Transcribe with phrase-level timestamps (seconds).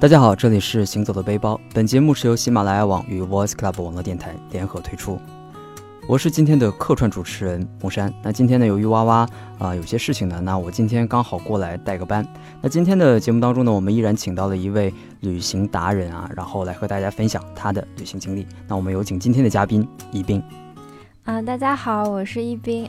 [0.00, 1.60] 大家好，这里是行走的背包。
[1.74, 5.18] 本节目是由喜马拉雅网与 Voice Club 网络电台联合推出。
[6.06, 8.14] 我是今天的客串主持人木山。
[8.22, 12.24] 那今天呢，由于哇哇啊有些事情呢，那我今天刚好过来带个班。
[12.62, 18.46] 那今天的节目当中呢，我们依然请到了一位旅行达人啊，然后来和大家分享他的旅行经历。
[18.68, 20.40] 那我们有请今天的嘉宾一冰。
[21.24, 22.88] 啊，大家好，我是一冰。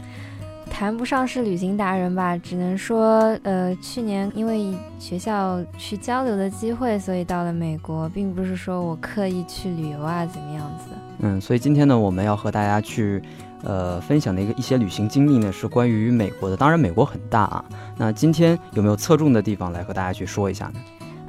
[0.70, 10.96] 谈不上是旅行达人吧，只能说，呃，去年因为学校去交流的机会，所以到了美国，并不是说我刻意去旅游啊，怎么样子。
[11.20, 13.22] 嗯，所以今天呢，我们要和大家去，
[13.64, 16.56] 呃，分享的一个一些旅行经历呢，是关于美国的。
[16.56, 17.66] 当然，美国很大啊，
[17.98, 20.80] 那今天有没有侧重的地方来和大家去说一下呢？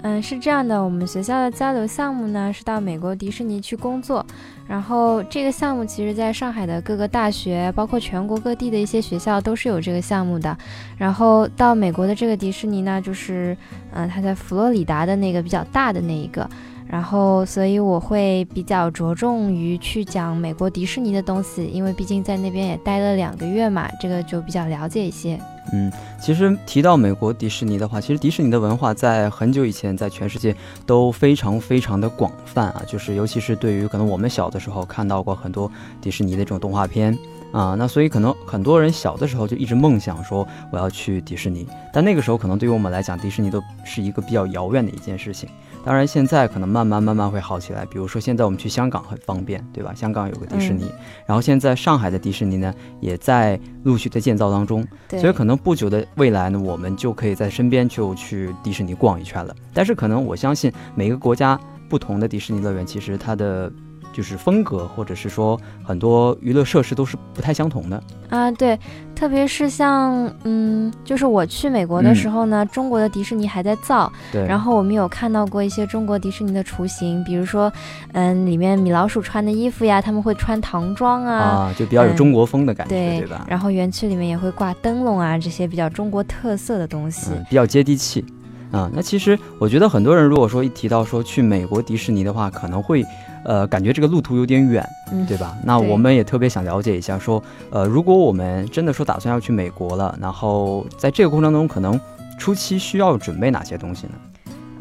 [0.02, 4.24] 嗯，是这样的，我们学校的交流项目呢是到美国迪士尼去工作，
[4.66, 10.56] 然后这个项目其实在上海的各个大学，包括全国各地的一些学校都是有这个项目的。
[10.96, 13.56] 然后到美国的这个迪士尼呢，就是，
[13.92, 16.48] 嗯，它在佛罗里达的那个比较大的那一个。
[16.88, 25.38] 然后，所以我会比较着重于去讲美国迪士尼的东西，因为毕竟在那边也待了两个月嘛，这个就比较了解一些。
[25.72, 30.54] 嗯，其实提到美国迪士尼的话，其实迪士尼的文化在很久以前在全世界
[30.84, 37.16] 都非常非常的广泛啊，就是尤其是对于可能我们小的时候看到过很多迪士尼的这种动画片
[37.52, 45.48] 啊，那所以可能很多人小的时候就一直梦想说我要去迪士尼，但那个时候可能对于我们来讲，迪士尼都是一个比较遥远的一件事情。
[45.84, 47.84] 当然，现在可能慢慢慢慢会好起来。
[47.86, 49.94] 比如说，现在我们去香港很方便，对吧？
[49.94, 50.90] 香港有个迪士尼，
[51.26, 54.86] 然后现在上海的迪士尼呢，也在陆续的建造当中。
[55.10, 59.54] 所以可能不久的未来呢，我们就可以在身边就去迪士尼逛一圈了。
[59.72, 61.58] 但是可能我相信每个国家
[61.88, 63.72] 不同的迪士尼乐园，其实它的。
[64.12, 68.50] 就是风格，或者是说很多娱乐设施都是不太相同的啊。
[68.52, 68.78] 对，
[69.14, 74.44] 特别是像嗯，就是我去美国的时候呢，中国的迪士尼还在造，对。
[74.46, 77.72] 然后我们有看到过一些中国迪士尼的雏形，比如说
[78.12, 83.44] 嗯，里面米老鼠穿的衣服呀，他们会穿唐装啊，啊，就比较有中国风的感觉，对吧？
[83.48, 88.24] 然后园区里面也会挂灯笼啊，这些比较中国特色的东西，比较接地气
[88.70, 88.90] 啊。
[88.92, 93.04] 那其实我觉得很多人如果说一提到说去美国迪士尼的话，可能会。
[93.42, 94.86] 呃，感觉这个路途有点远，
[95.26, 95.56] 对吧？
[95.64, 101.98] 那我们也特别想了解一下，说，呃，如果我们真的说打算要去美国了，然后在这个过程当中，可能
[102.38, 104.12] 初期需要准备哪些东西呢？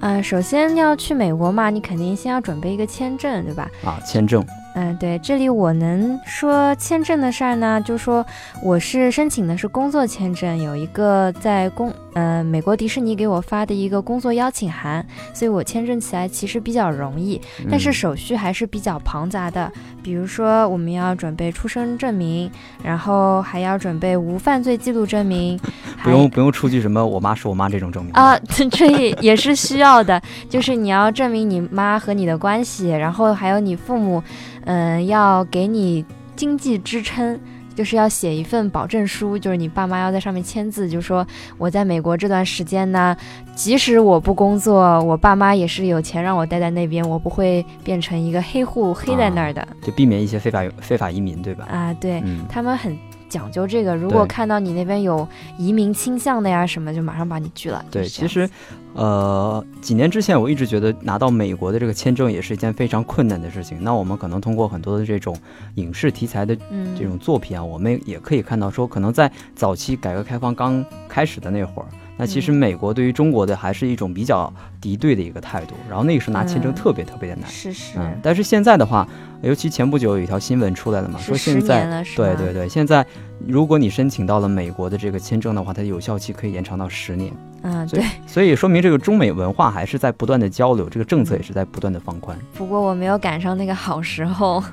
[0.02, 3.70] 呃，首先要去美国嘛，你肯定先要准备一个签证，对吧？
[3.86, 4.46] 啊，签证。
[4.76, 8.26] 嗯，对，这里我能说签证的事儿呢，就说
[8.62, 17.40] 我是申请的是工作签证，有一个在工，呃，美国迪士尼给我发的一个工作邀请函，所以我签证起来其实比较容易，
[17.72, 19.72] 但是手续还是比较庞杂的，
[20.04, 22.52] 比如说我们要准备出生证明，
[22.84, 25.58] 然后还要准备无犯罪记录证明，
[26.04, 28.38] 不用不用出具什么我妈是我妈这种证明啊，
[28.70, 34.22] 这也也是需要的，就是你要证明你妈和你的关系，然后还有你父母。
[34.66, 37.40] 嗯，要给你经济支撑，
[37.80, 41.26] 就是要写一份保证书，就是你爸妈要在上面签字，就说
[41.58, 43.16] 我在美国这段时间呢，
[43.56, 51.68] 即使我不工作，我爸妈也是有钱让我待在那边，我不会变成一个黑户黑在那儿的，就避免一些非法非法移民，对吧？
[51.72, 53.00] 啊，对他们很。
[53.30, 57.86] 讲究这个，如果看到你那边有移民倾向的呀什么，就马上把你拒了。
[57.92, 58.50] 对，其实，
[58.96, 63.78] 呃，几年之前我一直觉得拿到美国的这个签证也是一件非常困难的事情。
[63.82, 65.38] 那我们可能通过很多的这种
[65.76, 66.58] 影视题材的
[66.98, 71.88] 这种作品啊，我们也可以看到说，可能在早期改革开放刚开始的那会儿。
[72.20, 77.50] 那其实美国对于中国的还是一种比较敌对的一个态度，然后那个时候拿签证特别特别的难。
[77.50, 77.98] 是是。
[77.98, 79.08] 嗯，但是现在的话，
[79.42, 83.06] 尤其前不久有一条新闻出来了嘛，说现在对对对，现在
[83.48, 87.32] 如果你申请到了美国的这个签证的话，它的有效期可以延长到十年。
[87.62, 88.04] 嗯，对。
[88.28, 92.38] 所以说明这个中美文化还是在不断的交流，这个政策也是在不断的放宽。
[92.54, 94.62] 不过我没有赶上那个好时候。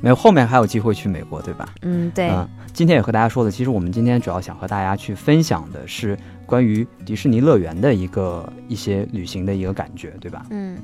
[0.00, 1.68] 没有，后面还有机会去美国，对吧？
[1.82, 2.28] 嗯，对。
[2.30, 6.16] 嗯，今天也和大家说的，其实我们今天主要想和大家去分享的是
[6.48, 10.46] 关于迪士尼乐园的一个一些旅行的一个感觉，对吧？
[10.48, 10.78] 嗯，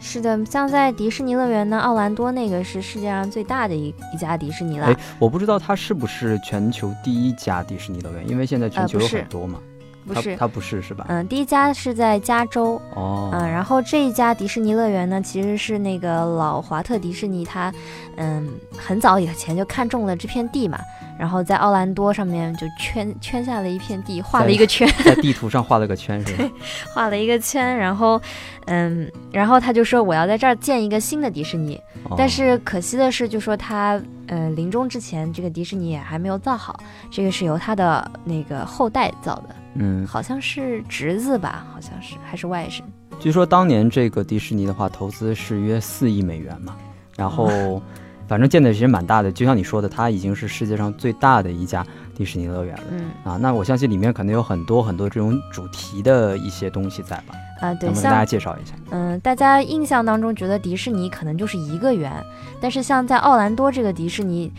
[0.00, 4.86] 是的，像在迪士尼乐园呢，奥兰多那个是世界上最大的一一家迪士尼了。
[4.86, 9.60] 哎，我不知道它是不是全球第一家迪士尼乐园，因为现在全球有很多嘛。
[10.06, 11.06] 不是，它不是是吧？
[11.08, 17.72] 嗯，第一家是在加州哦，嗯，然后这一家迪士尼乐园呢，其实是那个老华特迪士尼，他
[18.16, 20.78] 嗯很早以前就看中了这片地嘛，
[21.18, 26.50] 然后在奥兰多上面就圈圈下了一片地，画了一个圈，在地图上画了个圈 是吧？
[26.92, 28.20] 画了一个圈，然后
[28.66, 31.80] 嗯，然后他就说我要在这儿建一个新的迪士尼，
[32.18, 36.78] 但是可惜的是，就说他呃临终之前，这个迪士尼也还没有造好，
[37.10, 39.54] 这个是由他的那个后代造的。
[39.74, 42.82] 嗯，好像是侄子吧，好像是还是外甥。
[43.18, 46.76] 据说当年这个迪士尼的话，投资是约四亿美元嘛，
[47.16, 47.80] 然后
[48.28, 52.82] 反正建的其实蛮大的，就像你说的，它已经是世界上最大的一家迪士尼乐园了。
[52.90, 57.34] 嗯啊，那我相信里面肯定有很多很多这种主题的一些东西在吧？
[57.60, 58.74] 啊，对，能不能大家介绍一下？
[58.90, 62.12] 嗯，大家印象当中觉得迪士尼可能就是一个园，
[62.60, 64.52] 但是像在奥兰多这个迪士尼。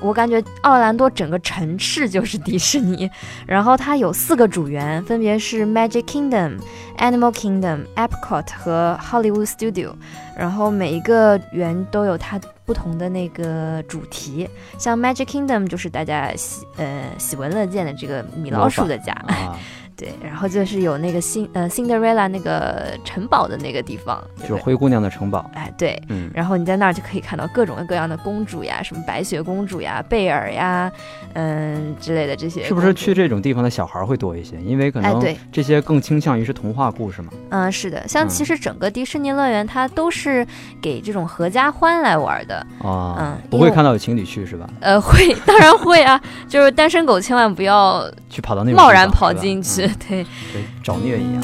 [0.00, 3.10] 我感觉奥兰多整个城市就是迪士尼，
[3.46, 6.58] 然后它有四个主园，分别是 Magic Kingdom、
[6.98, 9.92] Animal Kingdom、Epcot 和 Hollywood Studio，
[10.36, 14.48] 然后每一个园都有它不同的那个主题，
[14.78, 19.14] 像 Magic Kingdom 就是大家喜呃喜闻乐见的这个米老鼠的家，
[20.00, 25.50] 对，然后就是有那个辛呃 Cinderella 那个城堡的那个地方，对对就是灰姑娘的城堡。
[25.52, 30.90] 哎对，嗯，然后你在那儿就可以看到各种各样的公主呀，什么白雪公主呀、贝尔呀，
[31.34, 32.64] 嗯之类的这些。
[32.64, 34.56] 是不是去这种地方的小孩儿会多一些？
[34.62, 37.30] 因为可能这些更倾向于是童话故事嘛。
[37.50, 40.46] 嗯，是的，像嗯其实整个迪士尼乐园它都是
[40.80, 42.56] 给这种合家欢来玩的。
[42.82, 44.66] 啊，嗯不会看到有情侣去是吧？
[44.80, 46.18] 呃，会，当然会啊，
[46.48, 49.89] 就是单身狗千万不要去跑到那种贸然跑进去。
[49.90, 51.42] 嗯 对，对，找虐一样。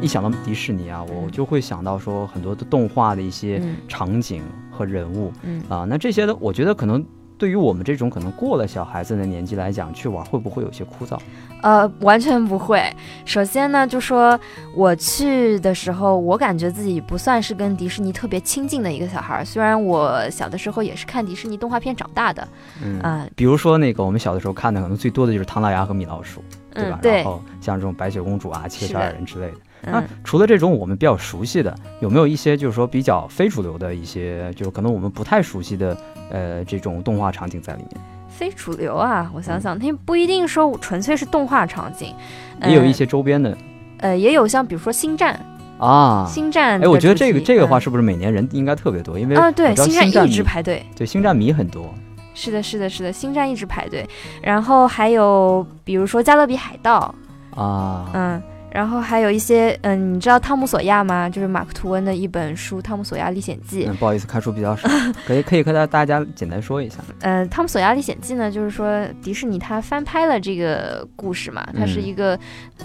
[0.00, 5.62] 一想到迪士尼啊，我嗯就会想到说很多的动画的一些嗯场景和人物嗯。
[5.68, 7.04] 啊，那这些的，我觉得可能
[7.38, 11.16] 对于我们这种可能过了小孩子的年纪来讲，去玩会不会有些枯燥？
[11.62, 12.82] 呃，完全不会。
[13.24, 14.38] 首先呢，就说
[14.74, 19.44] 我去的时候，我感觉自己不算是跟迪士尼特别亲近的一个小孩儿。
[19.44, 22.46] 虽然我小的时候也是看迪士尼动画片长大的，
[22.82, 26.42] 嗯啊、比如说那个我们小的时候看的，可能最多的就是唐老鸭和米老鼠，
[26.74, 29.58] 对吧？，嗯对然，后像这种白雪公主啊、七十二人之类的。
[29.80, 35.96] 那嗯，除了这种我们比较熟悉的，有没有一些就是说比较非主流的一些，就是可能我们不太熟悉的
[36.30, 38.00] 呃这种动画场景在里面？
[38.28, 42.14] 非主流啊，我想想，它不一定说纯粹是动画场景，
[42.60, 43.56] 呃也有一些周边的
[43.98, 45.40] 呃，也有像比如说星战，
[45.78, 46.24] 啊。
[46.28, 46.80] 星战。
[46.80, 49.18] 哎，我觉得这个这个话是是不是每年人应该特别多？
[49.18, 50.84] 因为啊，对，星战一直排队。
[50.94, 51.92] 对星战迷很多
[52.34, 54.08] 是的，是的，是的，星战一直排队。
[54.40, 57.12] 然后还有比如说加勒比海盗，
[57.56, 58.08] 啊。
[58.12, 61.28] 嗯，然后还有一些，嗯，你知道《汤姆索亚》吗？
[61.28, 63.86] 就是马克吐温的一本书《汤姆索亚历险记》。
[63.90, 64.88] 嗯，不好意思，看书比较少，
[65.26, 66.96] 可以可以和大大家简单说一下。
[67.20, 72.38] 嗯，《汤姆索亚历险记》呢，就是说迪士尼它翻拍了这个故事嘛，它是嗯一个，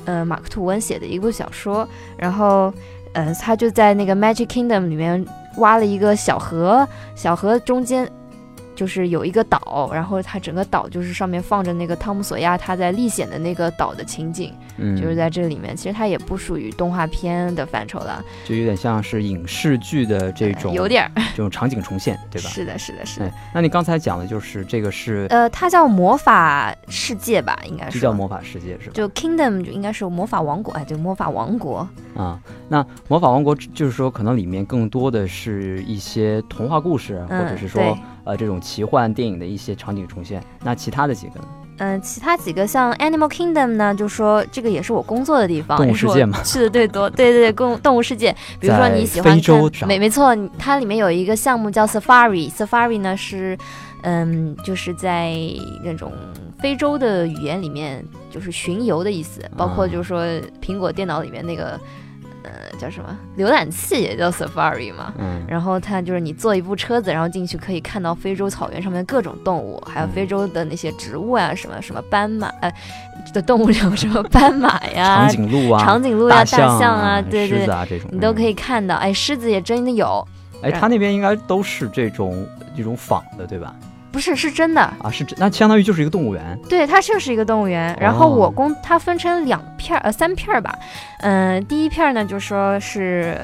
[0.06, 1.88] 呃，马克吐温写的一部小说，
[2.18, 2.74] 然后，
[3.13, 5.24] 呃，他就在那个 Magic Kingdom 里面
[5.57, 8.09] 挖了一个小河，小河中间。
[8.83, 15.74] 就是有一个岛，然后它整个岛就是上面放着那个汤姆索亚他在历险的那个岛的情景，嗯，就是在这里面。
[15.74, 22.50] 其实它也不属于动画片的范畴了，就有点像是影视剧的这呃种有点儿，这种场景重现，对吧？
[22.51, 23.27] 是的，是的，是的。
[23.27, 28.91] 哎，那你刚才讲的就是这个是呃，它叫魔法世界吧，应该就是叫魔法世界是吧？
[28.94, 31.88] 就 Kingdom 就应该是魔法王国，哎，对，魔法王国。
[32.18, 32.38] 啊，
[32.68, 40.44] 那魔法王国就是说，可能里面更多的是一些童话故事，或者嗯是说对呃这种奇幻电影的一些场景重现。
[40.64, 41.46] 那其他的几个呢？
[41.80, 47.10] 嗯、其他几个像 Animal Kingdom 呢，就说这个也是我工作的地方，动物世界嘛去的最多。
[47.10, 53.58] 对对对，动 动物世界，比如说你喜欢非洲看，没没错，它里面有一个项目叫 Safari，Safari 呢是，
[54.04, 55.33] 嗯，就是在
[55.83, 56.14] 那种
[56.59, 60.24] 非洲的语言里面就是巡游的意思，包括啊就是说
[60.62, 61.78] 苹果电脑里面那个，
[62.44, 65.14] 呃，叫什么浏览器也叫 Safari 嘛。
[65.18, 72.71] 嗯，然后它就是你坐一部车子，然后进去可以看到非洲草原上面各种动物，还有嗯非洲的那些植物啊，什么什么斑马，呃，
[73.33, 78.44] 的动物有什么斑马呀、 长颈鹿啊，长颈鹿呀、大象象啊，对对狮子，啊这种，你都可以。
[78.44, 78.95] 以看到。
[78.95, 80.28] 哎，狮子也真的有，
[80.62, 82.45] 哎，他那边应该都是这种
[82.76, 83.73] 这种仿的，对吧？
[84.14, 86.58] 不是是真的，啊，是这，那相当于就是一个动物园。
[86.70, 87.98] 对，它就是一个动物园。
[88.00, 90.78] 然后哦我公它分成两片儿呃三片儿吧，
[91.22, 93.36] 嗯、第一片儿呢就说是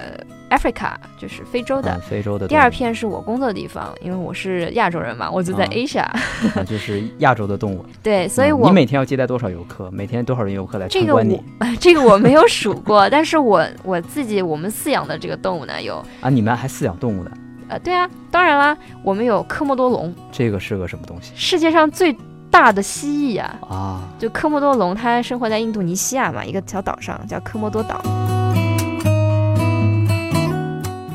[0.51, 1.91] Africa，就是非洲的。
[1.95, 2.47] 嗯，非洲的。
[2.47, 6.03] 第二片是我工作的地方，因为我是亚洲人嘛，我就在啊 Asia，、
[6.55, 7.83] 啊就是亚洲的动物。
[8.03, 9.89] 对，所以嗯我你每天要接待多少游客？
[9.91, 16.29] 每天多少人游客来这个参观你我 这个我没有数过，但是我我自己我们饲养的这个动物呢有，啊？
[16.29, 17.31] 你们还饲养动物的？
[17.69, 22.15] 呃，对啊，当然啦，我们有科莫多龙，这个是个什么东西世界上最
[22.49, 24.01] 大的蜥蜴啊，啊？
[24.17, 28.01] 就科莫多龙，它生活在印度尼西亚嘛，一个小岛上叫科莫多岛。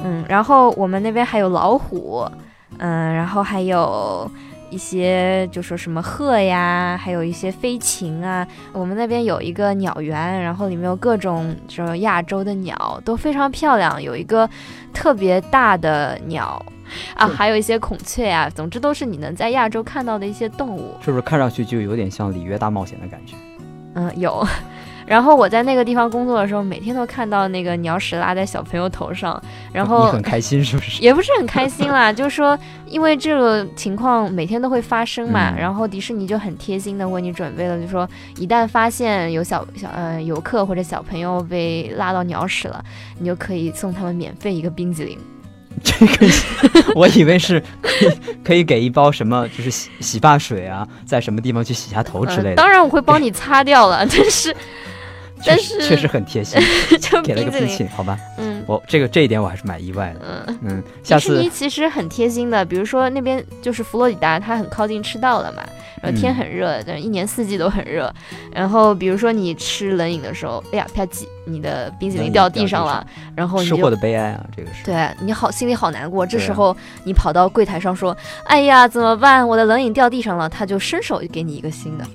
[0.05, 2.25] 嗯，然后我们那边还有老虎，
[2.79, 4.31] 嗯，然后还有
[4.75, 8.45] 一些就说什么鹤呀，还有一些飞禽啊。
[8.73, 14.03] 我们那边有一个鸟园，然后里面有各种这种亚洲的鸟，都非常漂亮。
[14.03, 14.51] 有一个
[14.93, 16.61] 特别大的鸟
[17.15, 20.97] 啊，还有一些孔雀啊，总之都是你能在亚洲看到的一些动物。
[21.01, 23.37] 是不是看上去就有点像里约大冒险的感觉？
[23.95, 24.45] 嗯，有。
[25.07, 29.41] 然后我在那个地方工作的时候，每天都看到那个鸟屎拉在小朋友头上，
[29.73, 31.03] 然后你很开心是不是？
[31.03, 38.09] 也不是很开心啦，就是说，因为这个情况每天都会发生嘛，嗯然后迪士尼就很贴心的为你准备了，就说
[38.39, 42.85] 一旦发现有小小呃游客或者小朋友被拉到鸟屎了，
[43.19, 45.19] 你就可以送他们免费一个冰激凌。
[45.83, 48.11] 这个我以为是可以
[48.45, 52.51] 可以给一包什么，就是洗洗发水啊，在什么地方去洗下头之类的。
[52.51, 54.55] 呃当然我会帮你擦掉了，但是
[55.47, 56.61] 但是确实很贴心，
[57.01, 58.19] 就给了个冰淇淋，好吧？
[58.39, 58.63] 嗯。
[58.67, 60.21] 我这个这一点我还是蛮意外的。
[60.47, 65.63] 嗯，嗯，下次迪士尼其实很贴心的，比如说那边就是佛罗里达，它很靠近赤道了嘛，
[66.01, 68.11] 然后天嗯很热，但一年四季都很热。
[68.51, 74.83] 然后比如说你吃冷饮的时候，哎呀啪叽，你的冰淇淋掉掉地上了，然后你吃货的悲哀啊，这个是。
[74.83, 76.25] 对你好心里好难过。
[76.25, 76.75] 这时候
[77.05, 79.47] 你跑到柜台上说，哎呀怎么办？
[79.47, 82.07] 我的冷饮掉地上了，他就伸手给你一个新的。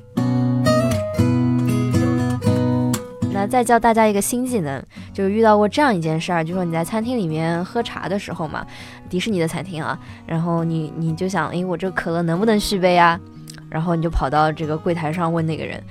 [3.40, 8.66] 那再教大家一个新技能，就是遇到过这样一件事儿，就说你在餐厅里面喝茶的时候嘛，
[9.10, 13.18] 迪士尼的餐厅啊，然后你你就想，诶，我这个可乐能不能续杯啊？
[13.70, 15.82] 然后你就跑到这个柜台上问那个人，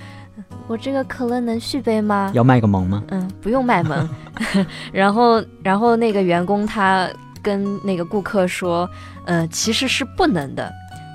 [0.67, 2.31] 我这个可乐能续杯吗？
[2.35, 3.03] 要卖个萌吗？
[3.09, 4.09] 嗯，不用卖萌。
[4.93, 7.09] 然后，然后那个员工他
[7.41, 8.87] 跟那个顾客说，
[9.25, 10.71] 呃，其实是不能的，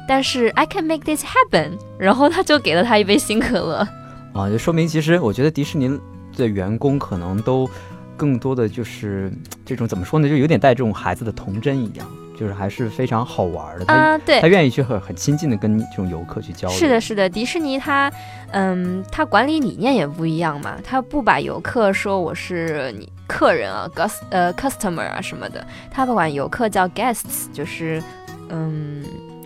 [0.07, 1.71] 但是 I can make this happen。
[1.99, 3.87] 然后他就给了他一杯新可乐。
[4.33, 5.99] 啊，就说明其实我觉得迪士尼
[6.35, 7.69] 的员工可能都
[8.15, 9.31] 更多的就是
[9.65, 13.85] 这种怎么说呢，就有点带这种孩子的童真一样，就是还是非常好玩的。
[13.85, 16.77] 他、啊，对他，愿意去很很亲近的跟这种游客去交流。
[16.77, 18.11] 是的，，是的，迪士尼它，
[18.51, 28.01] 嗯，它管理理念也不一样嘛，它不把游客说我是你客人啊，gus 呃 customer 啊什么的，它不管游客叫 guests，就是，
[28.49, 29.03] 嗯。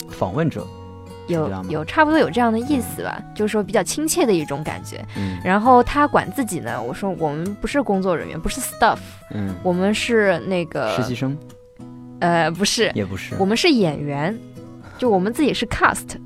[0.10, 0.68] 访问者，是
[1.28, 5.04] 有有差不多有这样的意思吧，就是说比较亲切的一种感觉。
[5.16, 5.38] 嗯。
[5.44, 8.98] 然后他管自己呢，我说我们不是工作人员，不是 staff，
[9.32, 11.38] 嗯，我们是那个实习生。
[12.20, 14.36] 呃不是，也不是，我们是演员，
[14.98, 16.18] 就我们自己是 cast。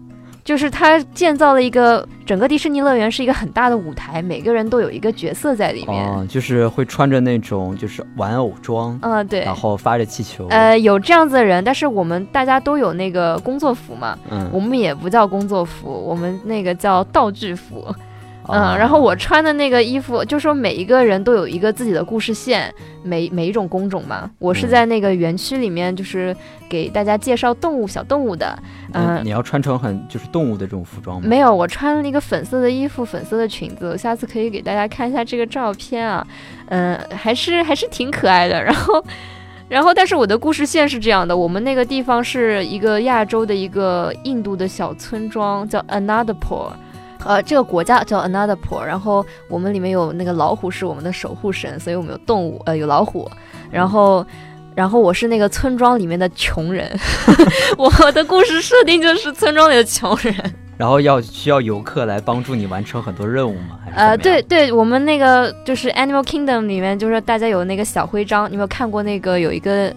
[0.43, 6.05] 就是他建造了一个整个迪士尼乐园是一个很大的舞台，每个人都有一个角色在里面。
[6.05, 9.55] 哦，就是会穿着那种就是玩偶装，嗯，对然。
[9.55, 17.93] 后发着气球，呃，有这样子的人，但是我们大家都有那个工作服嘛，嗯我嗯们也不叫工作服，我们那个叫道具服。
[18.47, 24.29] 啊嗯，然后我穿的那个衣服，就说每一个人都有一个自己的故事线，每每一种工种嘛。
[24.39, 26.35] 我是嗯在那个园区里面，就是
[26.69, 28.57] 给大家介绍动物小动物的。
[28.93, 31.27] 嗯、你要穿成很就是动物的这种服装吗？
[31.27, 33.89] 没有，我穿了一个粉色的衣服，粉色的裙子。
[33.89, 36.25] 我下次可以给大家看一下这个照片啊，
[36.69, 38.61] 嗯、还是还是挺可爱的。
[38.63, 39.03] 然后。
[39.69, 46.71] 然后，但是我的故事线是这样的：我们那个地方是一个亚洲的一个印度的小村庄，叫 Anandapur，
[47.25, 48.83] 呃，这个国家叫 Anandapur。
[48.83, 53.29] 然后我们里面有那个老虎是我们的守护神，所以我们有动物，呃，有老虎。
[53.69, 54.25] 然后，
[54.75, 56.91] 然后我是那个村庄里面的穷人，
[57.77, 60.35] 我的故事设定就是村庄里的穷人。
[60.77, 63.77] 然后要需要游客来帮助你完成很多任务吗？
[63.95, 69.93] 呃，对，对，我们那个就是 Animal Kingdom 里面，就是大家有那个小徽章，你有没有看过那个有一个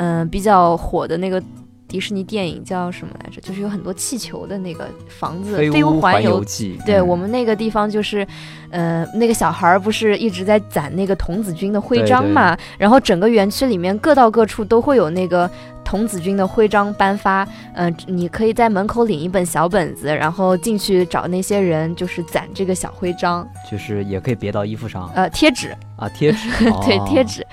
[0.00, 1.42] 嗯、比较火的那个
[1.88, 3.40] 迪士尼电影叫什么来着？
[3.40, 8.26] 就是有很多气球的那个房子，飞飞屋环游游记，对、嗯我们那个地方就是，
[8.70, 12.56] 呃，那个小孩儿不是一直在攒那个童子军的徽对对章嘛？
[12.76, 15.50] 然后整个园区里面各到各处都会有那个
[15.82, 17.48] 童子军的徽章颁发。
[17.74, 26.50] 嗯、你可以在门口领一本小本子，然后进去找那些人，就是攒这个小徽章，就是也可以别到衣服上呃，贴纸，啊，贴纸，
[26.84, 27.46] 对，哦贴，纸。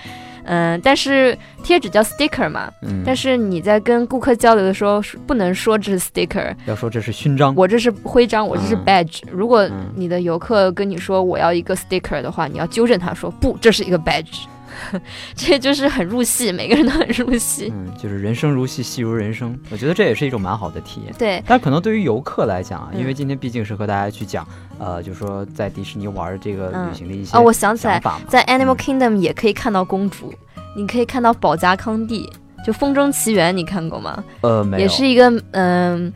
[0.45, 8.85] 嗯，但是贴纸叫 sticker 嘛，嗯，但是你在跟顾客交流的时候不能说这是 sticker，要说这是勋章，我这是徽章，我这是嗯。
[8.85, 9.21] badge。
[9.31, 9.91] 如果嗯。
[9.95, 14.45] 你的游客跟你说我要一个 sticker 的话，你要纠正他说不，这是一个 badge。
[15.35, 17.71] 这就是很入戏，每个人都很入戏。
[17.73, 21.13] 嗯，就是人生如戏，戏如人生，我觉得这也是一种蛮好的体验。
[21.17, 28.01] 对，但可能对于游客来讲啊，因为嗯今天毕竟是和大家去讲，呃，就是说在迪士尼玩这个嗯旅行的一些哦，我想起来。
[28.27, 30.33] 在 Animal 嗯 Kingdom 也可以看到公主，
[30.75, 32.29] 你可以看到保加康帝，
[32.65, 34.23] 就《风中奇缘》，你看过吗？
[34.41, 36.11] 呃，没有，也是一个嗯、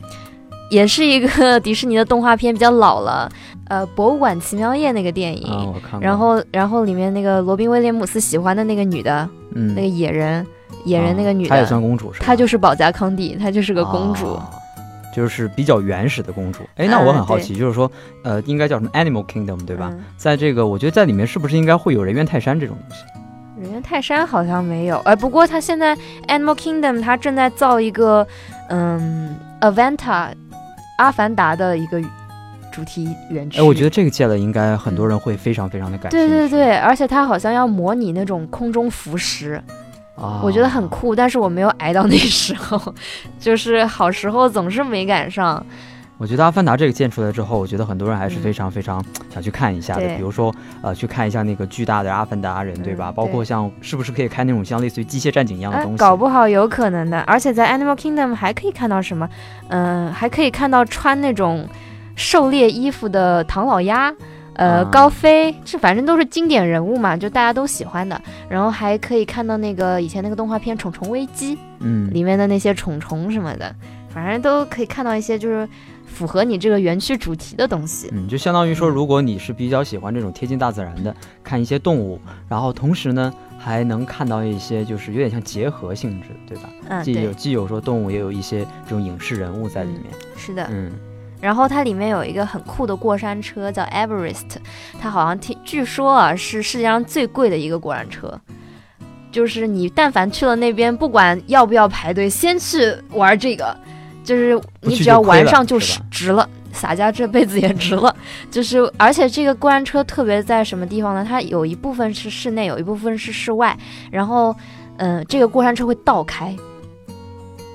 [0.69, 3.29] 也是一个 迪士尼的动画片，比较老了。
[3.67, 5.73] 呃，《博物馆奇妙夜》那个电影。
[6.01, 10.45] 然后然后里面那个罗宾威廉姆斯喜欢的那个女的，嗯，那个野人，
[10.85, 12.25] 野人那个女的，她也算公主是吧？
[12.25, 14.33] 她就是保加康帝，她就是个公主。
[14.33, 14.49] 啊
[15.11, 16.59] 就是比较原始的公主。
[16.75, 17.91] 哎，那我很好奇，就是说，
[18.23, 19.89] 呃，应该叫什么 Animal Kingdom 对吧？
[19.91, 23.03] 嗯在这个，我觉得在里面是不是应该会有人猿泰山这种东西？
[23.59, 25.97] 人猿泰山好像没有，哎，不过它现在
[26.27, 28.25] Animal Kingdom 它正在造一个，
[28.69, 30.29] 嗯，Avanta
[30.99, 32.01] 阿凡达的一个
[32.71, 33.59] 主主题园区。
[33.59, 36.27] 哎，我觉得这个建了应该很多人会非常非常的感兴趣。
[36.27, 39.61] 对对对，而且它好像要模拟那种空中浮石，
[40.15, 42.93] 啊，我觉得很酷，但是我没有挨到那时候，
[43.39, 45.65] 就是好时候总是没赶上。
[46.19, 50.05] 我觉得《阿凡达》这个建出来之后，我觉得很多人还是非常非常想去看一下的。
[50.17, 53.09] 比如说，呃，去看一下那个巨大的阿凡达人，对吧？
[53.09, 55.97] 包括像是不是可以开那种像类似于机械战警一样的东西？
[55.97, 57.21] 搞不好有可能的。
[57.21, 59.29] 而且在 Animal Kingdom 还可以看到什么？
[59.69, 61.65] 嗯，还可以看到穿那种
[62.17, 64.13] 狩猎衣服的唐老鸭，
[64.55, 68.21] 呃，高飞，这反正都是经典人物嘛，就大家都喜欢的。
[68.49, 73.73] 然后还可以看到那个以前那个动画片《虫虫危机》，嗯，里面的那些虫虫什么的，
[74.09, 75.65] 反正都可以看到一些就是。
[76.13, 86.69] 符合你这个园区主题的东西，嗯，就相当于说，如果你是比较喜欢这种贴近大自然的，看一些动物，然后同时呢，还能看到一些就是有点像结合性质，对吧？
[86.89, 90.05] 嗯，既有既有说动物，也有一些这种影视人物在里面。
[90.35, 90.91] 是的，嗯。
[91.39, 94.57] 然后它里面有一个很酷的过山车，叫 Everest，
[94.99, 98.37] 它好像听据说啊是世界上最贵的一个过山车，
[99.31, 103.73] 就是你但凡去了那边，不管要不要排队，先去玩这个。
[104.29, 108.15] 就是你只要玩上就是值了，洒家这辈子也值了。
[108.51, 111.25] 就是，而且这个过山车特别在什么地方呢？
[111.27, 113.75] 它有一部分是室内，有一部分是室外。
[114.11, 114.55] 然后，
[114.97, 116.55] 嗯，这个过山车会倒开，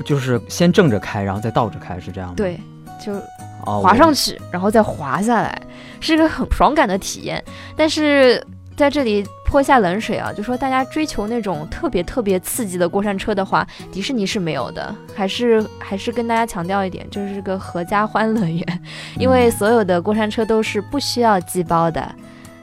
[0.04, 2.34] 就是先正着开，然后再倒着开，是这样吗？
[2.37, 2.56] 对，
[3.04, 3.20] 就
[3.64, 5.61] 滑上去，然后再滑下来，
[5.99, 7.42] 是一个很爽感的体验。
[7.75, 8.40] 但是。
[8.76, 14.95] 在这里泼一下冷水啊，就说大家追求那种特别特别刺激的过山车的话，迪士尼是没有的。
[15.14, 18.83] 还是还是跟大家强调一点，就是个合家欢乐园，
[19.19, 22.00] 因为所有的过山车都是不需要寄包的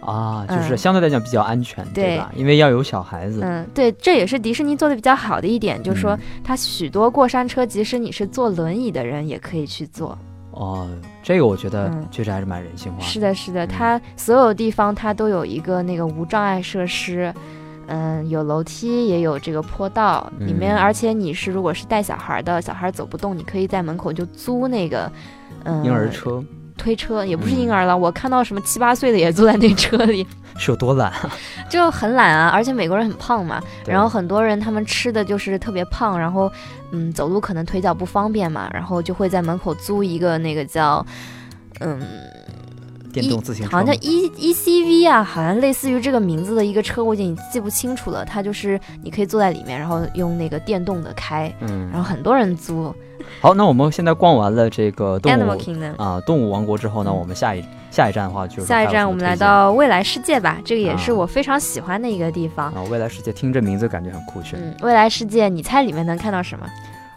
[0.01, 2.29] 啊，就是相对来讲比较安全，对吧？
[2.35, 3.39] 因为要有小孩子。
[3.41, 10.17] 嗯，对，这也是迪士尼做的比较好的一点，就是说它许多过山车，即使你是坐轮椅的人也可以去坐。
[10.51, 10.87] 哦，
[11.23, 12.99] 这个我觉得确实还是蛮人性化。
[13.01, 17.33] 是的，是的，它所有地方它都有一个那个无障碍设施，
[17.87, 25.11] 嗯，有楼梯，也有这个坡道，里面而且你是如果是带小孩的，小孩走不动，你可以在门口就租那个，
[25.63, 26.43] 嗯，婴儿车。
[26.77, 30.25] 推车也不是婴儿了，我看到什么七八岁的也坐在那车里，
[30.57, 31.29] 是有多懒啊？
[31.69, 36.51] 就很懒啊，而且美国人很胖嘛，然后很多人他们吃的就是特别胖，然后
[36.91, 41.05] 嗯，走路可能腿脚不方便嘛，然后就会在门口租一个那个叫
[41.79, 42.01] 嗯
[43.11, 48.23] 电动自行车，好像叫 E E C V 啊，好像类似于这个名字的一个车，我已经记不清楚了。
[48.23, 52.93] 它就是你可以坐在里面，然后用那个电动的开，嗯，然后很多人租。
[53.39, 55.57] 好，那我们现在逛完了这个动物
[55.97, 62.83] 啊动物王国之后呢，我们下一下一站的话就是下一站我们来到未来世界吧，这个也是我非常喜欢的一个地方啊。
[62.89, 64.59] 未来世界听这名字感觉很酷炫。
[64.59, 66.65] 嗯，未来世界，你猜里面能看到什么？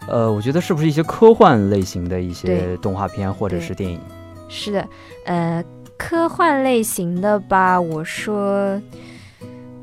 [0.07, 3.99] 呃，我觉得是不是一些科幻类型的一些动画片或者是电影？
[4.47, 4.87] 是的，
[5.25, 5.63] 呃，
[5.97, 7.79] 科幻类型的吧。
[7.79, 8.81] 我说。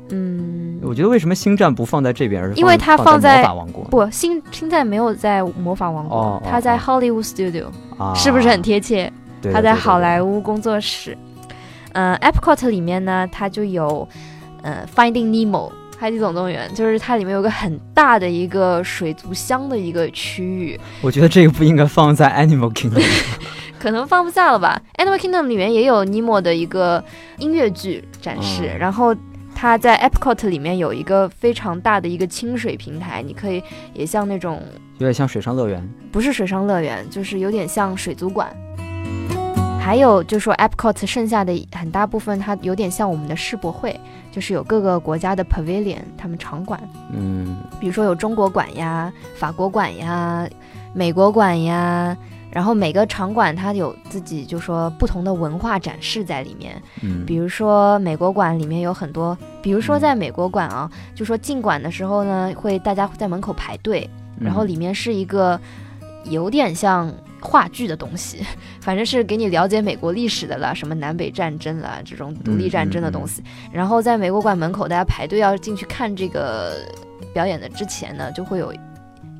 [0.09, 3.83] 嗯，我觉得为什么星战不放在这边，因为它放在魔法王国？
[3.85, 9.11] 不，星星战没有在魔法王国，它在 Hollywood Studio，啊，是不是很贴切？
[9.51, 11.17] 它在好莱坞工作室。
[11.93, 14.07] 嗯，Epcot 里面呢，它就有，
[14.61, 20.79] 呃，Finding Nemo 海底总动员，就是它里面有个很大的一个水族箱的一个区域。
[21.01, 23.03] 我觉得这个不应该放在 Animal Kingdom，
[23.83, 27.03] 可能放不下了吧？Animal Kingdom 里面也有 Nemo 的一个
[27.37, 29.13] 音乐剧展示，然后。
[29.55, 34.61] 它在 Epcot 里面有一个非常大的一个清水平台，你可以也像那种
[34.97, 38.51] 有点像水上乐园，不是水上乐园，就是有点像水族馆。
[39.79, 43.97] 还有就是说 Epcot 剩下的很大部分，它有点像我们的世博会，
[44.33, 46.81] 就是有各个国家的 Pavilion，他们场馆，
[47.13, 50.45] 嗯，比如说有中国馆呀、法国馆呀、
[50.93, 52.17] 美国馆呀。
[52.53, 64.07] 然后每个场馆它有自己就说不同的文化展示在里面，嗯，比如说美国馆里面有很多，比如说在美国馆啊，就说进馆的时候呢，会大家在门口排队，
[64.39, 65.59] 然后里面是一个
[66.25, 67.11] 有点像
[67.41, 68.45] 话剧的东西，
[68.79, 73.43] 反正是给你了解美国历史的啦，什么南北战争啦这种独立战争的东西。
[73.71, 76.85] 然后在美国馆门口，大家排队要进去看这个
[77.33, 78.71] 表演的之前呢，就会有。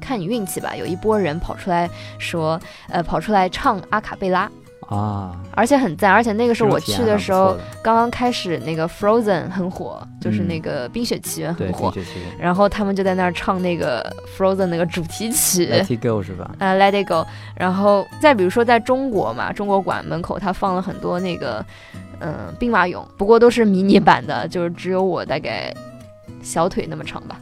[0.04, 1.89] 看你运气吧，有一波人跑出来
[2.20, 4.50] 说，呃，跑出来唱阿卡贝拉。
[4.89, 11.92] 啊，而且很赞，而且那个时候我去的时候，刚刚开始那个 Frozen 很火，就是那个冰雪奇缘很火，
[12.38, 14.06] 然后他们就在那儿唱那个
[14.38, 16.52] Frozen 那个主题曲，Let It Go 是吧？
[16.60, 17.26] 啊， Let It Go。
[17.56, 21.66] 然后再比如说在中国嘛，中国馆门口他放了很多那个，
[22.20, 25.74] 嗯，兵马俑，不过都是迷你版的，就是只有我大概
[26.44, 27.39] 小腿那么长吧。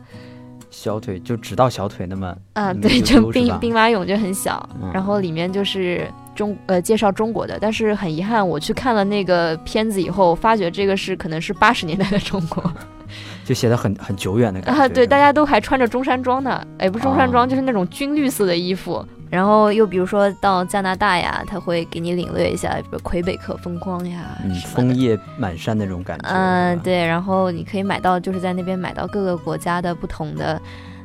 [0.71, 12.63] 小腿就只到小腿那么啊，对，就兵兵马俑就很小，然后里面就是中呃介绍中国的，但是很遗憾，我去看了那个片子以后，发觉这个是可能是八十年代的中国，
[13.45, 14.81] 就写的很很久远的感觉。
[14.81, 19.05] 啊，对，大家都还穿着中山装呢，哎，不是中山装，就是那种军绿色的衣服。
[19.31, 26.27] 然后又比如说到加拿大呀，他会给你领略一下，比如魁北克风光呀，嗯，枫叶满山那种感觉。
[26.27, 27.05] 嗯，对。
[27.05, 30.61] 然后你可以买到，就是在那边买到各个国家的不同的，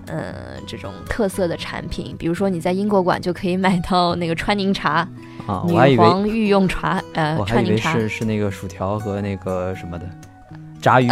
[0.09, 0.35] 呃，
[0.67, 2.17] 这种特色的产品。
[2.19, 5.09] 比如说你在英国馆就可以买到那个川宁茶，
[5.47, 10.05] 啊，女皇御用茶，呃，川宁茶是是那个薯条和那个什么的
[10.83, 11.07] 炸鱼。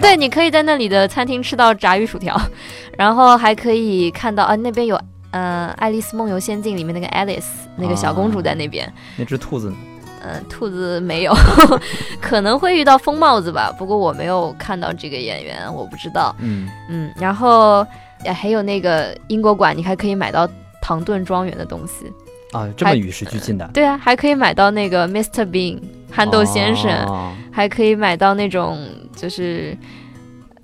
[0.00, 2.40] 对，你可以在那里的餐厅吃到炸鱼薯条，
[2.96, 4.98] 然后还可以看到啊，那边有。
[5.36, 7.42] 嗯，《爱丽丝梦游仙境》里面那个 Alice
[7.76, 8.90] 那个小公主在那边。
[9.16, 9.76] 那只兔子呢？
[10.22, 11.34] 嗯，兔子没有，
[12.22, 13.74] 可能会遇到疯帽子吧。
[13.76, 16.34] 不过我没有看到这个演员，我不知道。
[16.38, 17.84] 嗯嗯，然后
[18.32, 20.48] 还有那个英国馆，你还可以买到
[20.80, 22.10] 唐顿庄园的东西
[22.56, 23.68] 啊，这么与时俱进的。
[23.74, 25.44] 对啊，还可以买到那个 Mr.
[25.44, 25.80] Bean
[26.12, 28.78] 憨豆先生，还可以买到那种
[29.16, 29.76] 就是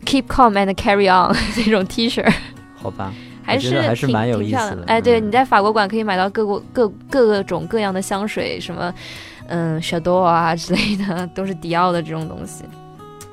[0.06, 2.24] Keep Calm and Carry On 那种 T 恤。
[2.76, 3.12] 好吧。
[3.42, 8.94] 还是还是蛮有意思的，哎，对，你在法国馆可以买到各国各各种各样的香水，什么，
[9.48, 12.64] 嗯，Chado 啊 之类的，都是迪奥的这种东西。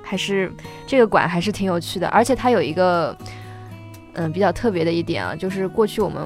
[0.01, 0.51] 还是
[0.85, 3.15] 这个馆还是挺有趣的，而且它有一个，
[4.13, 6.23] 嗯，比较特别的一点啊，就是过去我们，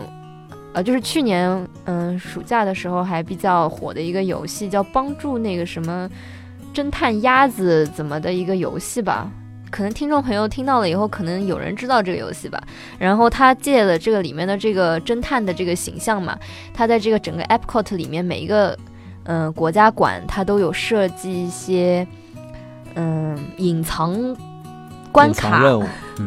[0.74, 6.08] 呃，就是去年，嗯，暑假的时候还比较火的一个游戏，叫帮助那个什么
[6.74, 9.28] 侦探鸭子怎么的一个游戏吧。
[9.72, 12.62] 可能听众朋友听到了以后，可能有人知道这个游戏吧。
[13.00, 16.38] 然后他借了这个里面的这个侦探的这个形象嘛，
[16.74, 18.78] 他在这个整个 Epcot 里面每一个
[19.24, 22.06] 嗯国家馆，他都有设计一些
[22.96, 24.14] 嗯隐藏
[25.12, 25.64] 关卡、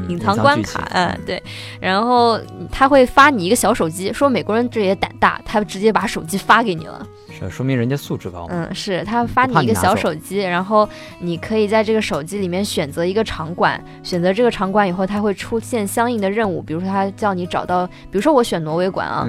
[0.08, 1.42] 隐藏关卡，嗯对。
[1.80, 2.38] 然后
[2.70, 7.06] 他会发你一个小手机，说美国人这也胆大，他直接把手机发给你了。
[7.36, 8.46] 是说明人家素质高。
[8.48, 19.26] 嗯，是他发你一个小手机，然后你可以在这个手机里面选择一个场馆，选择这个场馆以后，它会出现相应的任务，比如说他叫你找到，比如说我选挪威馆啊，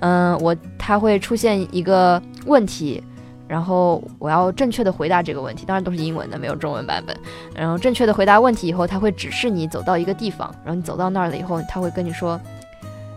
[0.00, 3.02] 嗯，我他会出现一个问题，
[3.48, 7.16] 然后我要正确的回答这个问题，当然都是英文的，没有中文版本。
[7.54, 12.38] 然后正确的回答问题以后，他会指示你走到一个地方，然后你走到那儿了以后，他会跟你说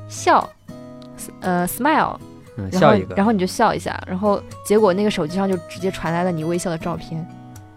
[0.08, 0.50] 笑，
[1.42, 2.16] 呃，smile。
[2.70, 7.26] 然后，然后你就笑一下，然后结果那个手机上就直接传来了你微笑的照片。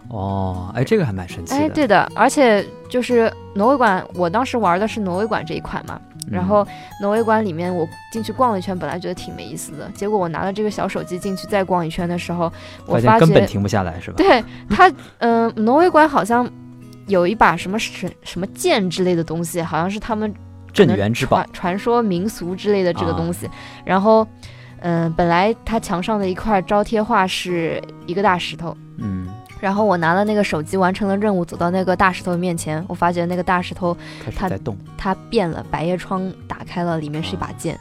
[0.09, 1.57] 哦，哎，这个还蛮神奇的。
[1.57, 5.99] 哎，对的，而且就是挪威馆，我当时玩的是挪威馆这一款嘛。
[6.29, 6.65] 然后
[7.01, 12.51] 挪威馆里面我进去逛了一圈，本来觉得挺没意思的，结果我拿了这个小手机进去再逛一圈的时候，
[12.85, 14.17] 我发现根本停不下来，是吧？
[14.17, 16.49] 对它，嗯，挪威馆好像
[17.07, 20.33] 有一把什么什什么剑之类的东西，好像是他们
[20.73, 23.49] 镇元之宝、传说民俗之类的这个东西，
[23.83, 24.27] 然后。
[24.81, 29.24] 嗯，本来它墙上的一块招贴画是一个大石头，嗯，
[29.59, 33.95] 然后我拿了那个手机完成了任务，走到那个大石头面前，我发觉那个大石头
[34.35, 37.79] 它在动，它变了，百叶窗打开了，里面是一把剑。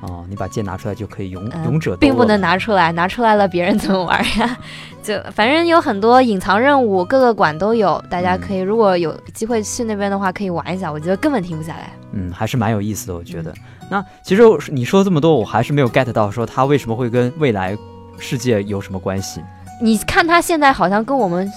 [0.00, 4.58] 哦，你把剑拿出来就可以勇勇者，并不能拿出来，拿出来了别人怎么玩呀？
[5.00, 11.92] 就反正有很多隐藏任务，各个馆都有，大家可以如果有机会去那边的话，可以玩一下，我觉得根本停不下来。
[12.10, 13.54] 嗯，还是蛮有意思的，我觉得。
[13.88, 17.78] 那其实你说这么多，我还是没有 get 到说它为什么会跟未来
[18.18, 19.40] 世界有什么关系？
[19.82, 21.50] 你看它现在好像跟我们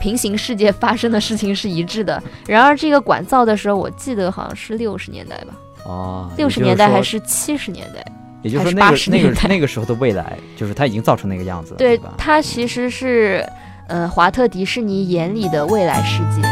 [0.00, 5.54] 平行世界发生的事情是一致的，然而这个馆造的时候，我记得好像是六十年代吧。
[5.84, 8.04] 哦，六十年代还是七十年代？
[8.42, 12.14] 也就是说，那个那个那个时候的未来，就是它已经造成那个样子，对吧？
[12.18, 13.48] 它其实是，
[13.86, 16.42] 呃，华特迪士尼眼里的未来世界。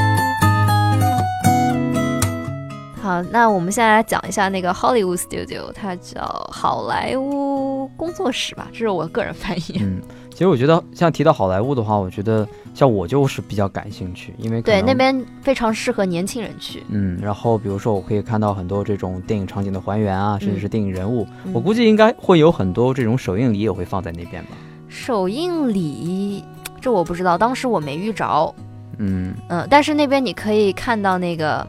[3.02, 9.80] 好，那我们现在来讲一下那个 Hollywood Studio，它叫好莱坞工作室吧，这是我个人翻译。
[9.80, 10.00] 嗯。
[10.36, 16.84] 其实我觉得，像提到好莱坞的话，我觉得像我就是比较感兴趣，因为对那边非常适合年轻人去。
[16.90, 24.50] 嗯，然后比如说我可以看到很多这种电影场景的还原啊，甚至是电影人物，我估计应该会有很多这种首映礼也会放在那边吧。
[24.90, 26.44] 首映礼
[26.82, 28.54] 这我不知道，当时我没遇着。
[28.98, 31.66] 嗯嗯，但是那边你可以看到那个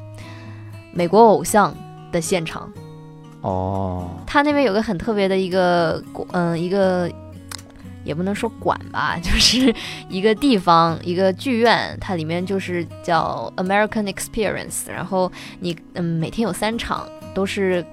[0.92, 1.74] 美国偶像
[2.12, 2.70] 的现场。
[3.44, 6.04] 哦，他那边有个很特别的一个，
[6.34, 7.10] 嗯，一个。
[8.08, 9.74] 也不能说馆吧， 就是
[10.08, 14.88] 一个地方，一个剧院，它里面就是叫 American Experience。
[14.88, 17.86] 然后你嗯，每天有三场，都是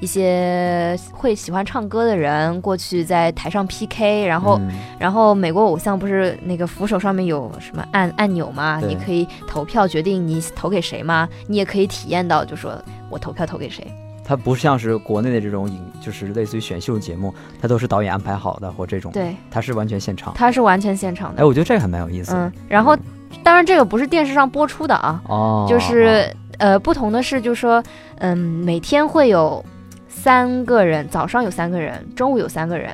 [0.00, 4.26] 一些会喜欢唱歌的人过去在台上 PK。
[4.26, 4.60] 然后，
[4.98, 8.78] 然后美国偶像不是那个扶手上面有什么按按钮吗？
[8.86, 11.26] 你可以投票决定你投给谁吗？
[11.48, 13.90] 你也可以体验到，就说我投票投给谁。
[14.32, 20.32] 它不像是国内的这种影，就是类似于选秀节目，它都是导演安排好的或这种，对，它是完全现场。
[20.34, 21.42] 它是完全现场的。
[21.42, 22.32] 哎，我觉得这个还蛮有意思。
[22.32, 22.38] 的。
[22.38, 22.96] 嗯，然后
[23.42, 27.82] 当然这个不是电视上播出的啊，哦，就是呃不同的是，就是说，
[28.20, 29.62] 嗯，每天会有
[30.08, 32.90] 三个人，早上有三个人，中午有三个人，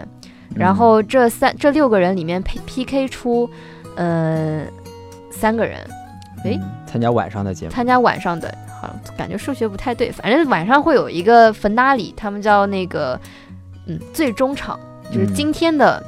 [0.57, 3.49] 然后这三这六个人里面 P P K 出，
[3.95, 4.65] 呃，
[5.31, 5.79] 三个人，
[6.45, 13.19] 哎、嗯参加晚上的节目，参加晚上的，好像感觉数学不太对，反正晚上会有一个芬达里，他们叫那个
[13.87, 14.79] 嗯最终场，
[15.13, 16.03] 就是嗯今天的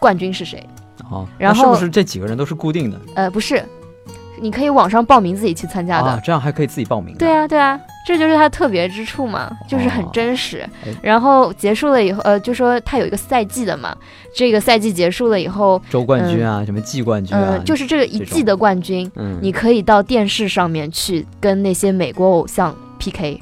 [0.00, 0.66] 冠军是谁？
[1.10, 3.62] 哦，然后是不是这几个人都是固定的呃，不是，
[4.40, 6.08] 你可以网上报名自己去参加的。
[6.08, 6.20] 啊？
[6.24, 7.14] 这样还可以自己报名。
[7.16, 10.58] 对啊，对啊，这就是它特别之处嘛，就是很哦真实。
[10.84, 10.94] 哎。
[11.02, 13.96] 然后结束了以后，呃，就说它有一个赛季的嘛，
[14.36, 23.40] 这个赛季结束了以后，周冠军啊，什么季冠军啊嗯、，就是这个一季的冠军，嗯，你可以到电视上面去跟那些美国偶像 PK，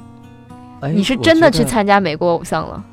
[0.81, 2.85] 哎你是真的去参加美国偶像了。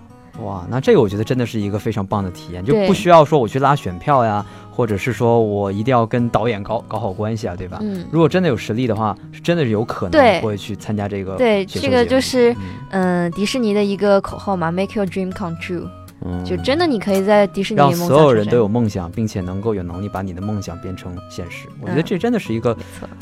[0.43, 4.45] 哇，那这个我觉得真的是一个非常棒的体验，就不需要说我去拉选票呀，
[4.79, 7.79] 或者是说我一定要跟导演搞搞好关系啊，对吧？
[7.81, 13.27] 嗯，如果真的有实力的话，是真的是有可能会去参加这个对，这个就是嗯。
[13.27, 15.85] 嗯、迪士尼的一个口号嘛，Make your dream come true，、
[16.25, 21.67] 嗯就真的你可以在迪士尼让梦想所有人都有梦想，并且能够有能力把你的梦想变成现实。
[21.81, 22.75] 我觉得嗯这真的是一个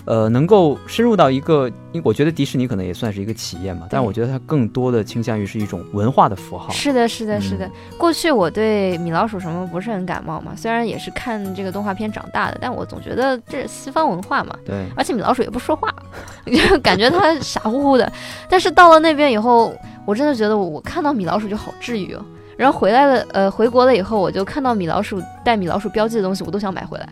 [0.06, 6.70] 呃，能够深入到一个，因为我觉得迪士尼可能也算是一个企业嘛，但我觉得它更多的倾向于是一种文化的符号。
[6.72, 7.72] 是的，是的，是嗯的。
[7.98, 15.94] 过去我对米老鼠什么不是很感冒嘛，虽然也是看这个动画片长大的，但我总觉得这是西方文化嘛，对，而且米老鼠也不说话，
[16.46, 18.12] 就感觉它傻乎乎的。
[18.50, 22.26] 但是到了那边以后，我真的觉得我我看到米老鼠就好治愈哦。
[22.58, 27.08] 然后回来了，呃，回国了以后，我就看到米老鼠带米老鼠标记的东西，我都想买回来，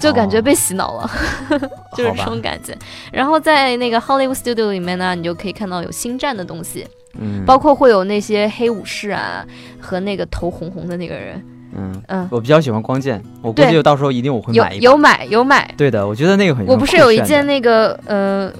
[0.00, 1.10] 就感觉被洗脑了。
[1.96, 2.76] 就是这种感觉。
[3.10, 6.86] 然后在那个 Hollywood Studio 里面呢，你就可以看到有星战的东西，
[7.18, 9.44] 嗯，包括会有那些黑武士啊
[9.80, 11.42] 和那个头红红的那个人，
[11.74, 14.74] 嗯，嗯，我比较喜欢光剑，我估计到时候一定我会买。
[14.74, 15.74] 有买有买。
[15.76, 16.66] 对的，我觉得那个很。
[16.66, 18.52] 我不是有一件那个呃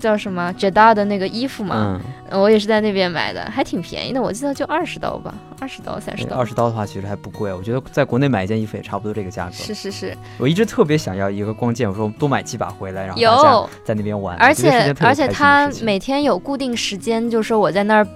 [0.00, 6.46] 叫什么 Jada 的那个衣服嘛，嗯，我也是在那边买的，还挺便宜的，我记得就二十刀吧，二十刀三十刀二。
[6.46, 9.52] 十刀的话其实还不贵，我觉得在国内买一件衣服也差不多这个价格。
[9.52, 14.36] 是是是，我一直特别想要一个光剑，我说多买几把回来，然后大家，在那边玩。
[14.38, 18.08] 而且而且他每天有固定时间，就说我在那儿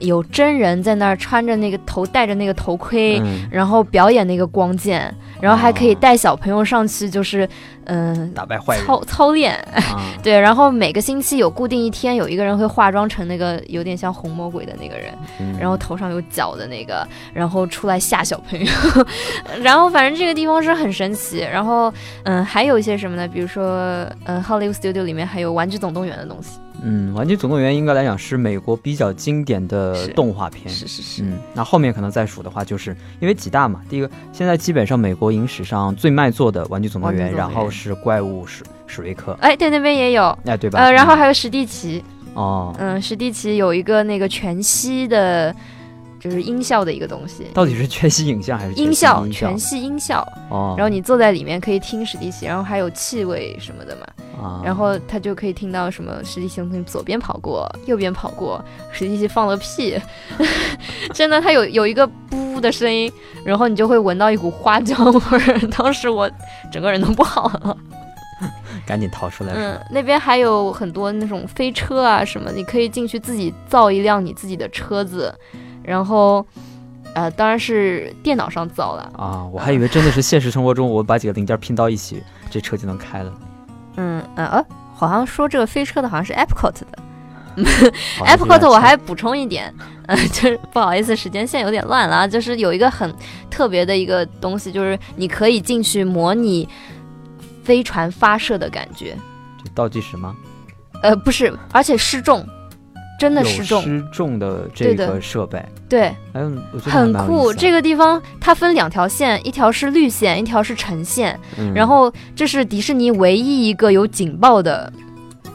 [0.00, 7.48] 有真人在那儿穿着那个头戴着那个头盔，嗯然后表演那个光剑，然后还可以哦带小朋友上去，就是
[7.86, 9.54] 嗯、打败坏人操操练。
[9.74, 18.66] 啊， 对，然后每个星期有固定一天，有一个人会化妆成那个有点像红魔鬼的那个人，嗯然后头上有角的那个，然后出来吓小朋友。
[19.62, 21.38] 然后反正这个地方是很神奇。
[21.40, 21.92] 然后
[22.24, 23.28] 嗯，还有一些什么呢？
[23.28, 26.58] 比如说嗯，Hollywood Studio 里面还有《玩具总动员》的东西。
[26.82, 30.68] 嗯，《玩具总动员》应该来讲是美国比较经典的是动画片。
[30.72, 33.82] 是是是，嗯，那后面可能再数的话，就是因为几大嘛。
[33.88, 40.26] 第一个，现在基本上美国影史上最卖座的《玩具总动员然后是怪物史史瑞克，哎，对，那边也有。
[40.44, 40.78] 哎，对吧？
[40.78, 45.54] 呃，然后嗯还有史蒂奇，哦，嗯，史蒂奇有一个那个全息的，
[46.20, 50.26] 就是音效的一个东西，到底是全息影像还是音效，全息音效。
[50.50, 54.06] 哦，然后你坐在里面可以听史蒂奇，然后还有气味什么的嘛，
[54.42, 59.98] 啊，然后他就可以听到什么史蒂奇从左边跑过，右边跑过，史蒂奇放了屁，
[61.14, 63.12] 真的，他有有一个噗的声音，
[63.44, 66.30] 然后你就会闻到一股花椒味儿，当时我
[66.72, 67.76] 整个人都不好了。
[68.86, 75.32] 赶紧逃出来嗯，，那边还有很多那种飞车啊什么，你可以进去自己造一辆你自己的车子，
[75.82, 76.44] 然后，
[77.14, 79.10] 呃，当然是电脑上造了。
[79.16, 83.32] 啊，我还以为真的是现实生活中我把几个零件拼到一起，这车就能开了。
[83.96, 86.98] 嗯呃呃，好像说这个飞车的好像是 Epcot 的。
[88.26, 89.72] Epcot 我还补充一点，
[90.06, 93.14] 呃，就是不好意思，时间线有点乱了啊，就是有一个很
[93.48, 96.68] 特别的一个东西，就是你可以进去模拟
[97.62, 99.16] 飞船发射的感觉，
[99.64, 100.34] 就倒计时吗？
[101.02, 102.44] 呃，不是，而且失重，
[103.18, 106.14] 真的失重，失重的这个设备，对，
[106.82, 107.52] 很酷。
[107.52, 111.38] 这个地方它分两条线，一条是绿线，一条是橙线。
[111.56, 114.92] 嗯然后这是迪士尼唯一一个有警报的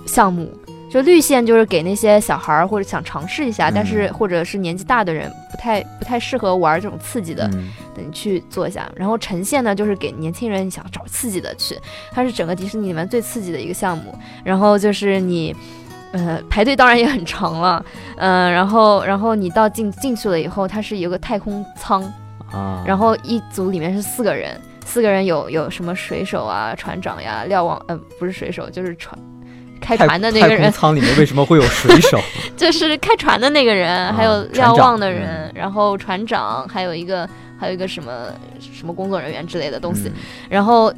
[0.06, 0.52] 项目。
[0.90, 8.90] 就绿线就是给那些小孩儿或者想尝试一下，嗯但是或者是年纪大的人不太不太适合玩这种刺激的，嗯你去做一下。
[8.96, 11.78] 然后橙线呢，就是给年轻人想找刺激的去，
[12.12, 14.18] 它是整个迪士尼里面最刺激的一个项目。
[14.44, 15.54] 然后就是你。
[16.12, 17.84] 呃，排队当然也很长了，
[18.18, 22.02] 嗯、然后，然后你到进进去了以后，它是有个太空舱，
[22.52, 29.18] 啊，然后一组里面是四个人，四个人有有什么水手啊、船长呀、瞭望呃不是水手就是船
[29.80, 32.20] 开船的那个人，舱里面为什么会有水手？
[32.58, 38.12] 就是开船的那个人，啊还有瞭望的人，然后船长，还有一个还有一个什么
[38.60, 40.10] 什么工作人员之类的东西。
[40.10, 40.14] 嗯
[40.50, 40.92] 然后，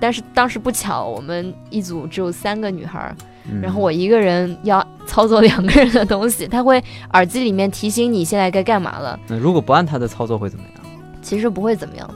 [0.00, 3.14] 但是当时不巧，我们一组只有三个女孩儿，
[3.48, 9.18] 嗯然后我一个人要操作两个人的东西，他会耳机里面提醒你现在该干嘛了。
[9.28, 10.74] 那如果不按他的操作会怎么样？
[11.22, 12.10] 其实不会怎么样，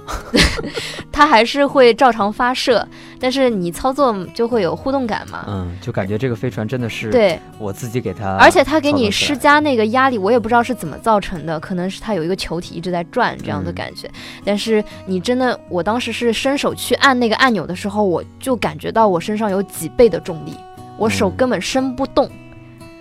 [1.13, 2.89] 它还是会照常发射，
[3.21, 5.45] 但是你操作就会有互动感嘛。
[5.47, 14.11] 嗯，就感觉这个飞船真的是对，我自己给它，而且它给你施加那个压力，我也不知道是怎么造成的，可能是它有一个球体一直在转这样的嗯感觉。
[14.43, 20.57] 但是你真的，我当时是伸手去按那个按钮的时候，我就感觉到我身上有几倍的重力，
[20.99, 22.29] 我手嗯根本伸不动。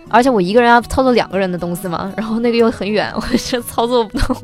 [0.10, 4.38] 而且我一个人要操作两个人的东西嘛，然后那个又很远， 我是操作不动，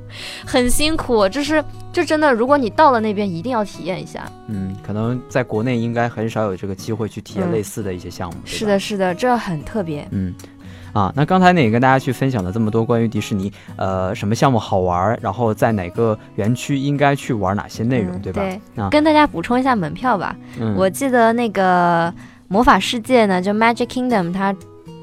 [0.44, 1.30] 很辛苦。
[1.30, 4.26] 就是，就真的，如果你到了那边，一定要体验一下。
[4.48, 8.36] 嗯，可能在国内应该很少有这个机会去体验嗯类似的一些项目。
[8.46, 10.08] 是的，，是的，这很特别。
[10.10, 10.34] 嗯。
[10.92, 18.42] 啊，那刚才呢也跟大家去分享了这么多关于迪士尼，呃，什么项目好玩，然后在哪个园区应该去玩哪些内容，嗯对吧？
[18.42, 20.36] 对，啊跟大家补充一下门票吧。
[20.60, 22.12] 嗯，我记得那个
[22.50, 24.54] 魔法世界呢，就 Magic Kingdom，它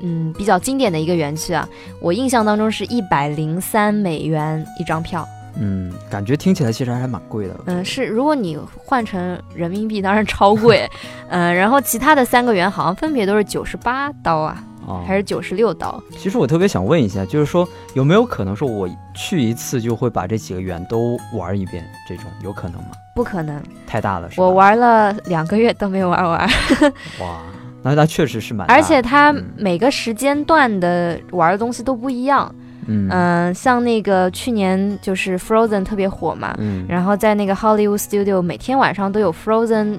[0.02, 1.66] 嗯比较经典的一个园区啊，
[2.00, 5.26] 我印象当中是一百零三美元一张票。
[5.58, 7.56] 嗯，感觉听起来其实还蛮贵的。
[7.64, 10.86] 嗯，是，如果你换成人民币，当然超贵。
[11.30, 16.02] 嗯，然后其他的三个园好像分别都是九十八刀啊，哦，还是九十六刀。
[16.18, 21.82] 其实我特别想问一下，就是说有没有可能说我去一次就会把这几个园都玩一遍？
[22.06, 22.88] 这种有可能吗？
[23.16, 24.28] 不可能，太大了？
[24.36, 26.48] 我玩了两个月都没有玩完，
[27.18, 27.40] 哇，
[27.82, 32.54] 那那确实是蛮大的，而且它嗯每个时间段的玩的东西都不一样。
[32.88, 39.98] 嗯嗯，像那个去年就是 Frozen 特别火嘛，嗯，然后在那个 Hollywood Studio 每天晚上都有 Frozen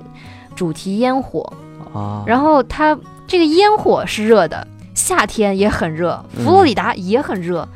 [0.55, 1.51] 主题烟火，
[1.93, 7.67] 啊，然后它这个烟火是热的，夏天也很热，嗯佛罗里达也很热，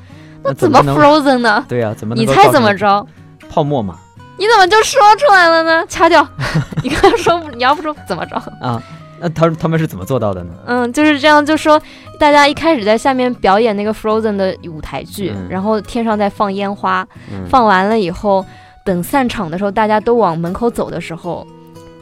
[0.43, 1.65] 那怎么 Frozen 呢？
[1.67, 3.05] 对呀、怎么你猜怎么着？
[3.49, 3.97] 泡沫嘛？
[4.37, 5.85] 你怎么就说出来了呢？
[5.87, 6.27] 掐掉！
[6.83, 8.35] 你刚刚说你要不说怎么着？
[8.59, 8.81] 啊，
[9.19, 10.53] 那他他们是怎么做到的呢？
[10.65, 11.79] 嗯，就是这样，就说
[12.19, 18.43] 大家一开始在下面表演那个 Frozen 的舞台剧，嗯然后天上在放烟花，嗯，放完了以后，
[18.83, 21.45] 等散场的时候，大家都往门口走的时候，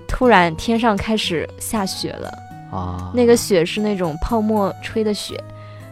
[0.08, 2.32] 突然天上开始下雪了。
[2.72, 5.44] 啊，那个雪是那种泡沫吹的雪，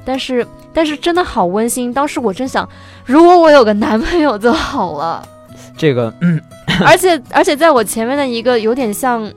[0.05, 1.91] 但是但是真的好温馨。
[1.91, 2.69] 当时我真想，
[3.03, 5.27] 如果我有个男朋友就好了。
[5.77, 6.13] 这个
[6.83, 9.31] 而且而且在我前面的一个有点像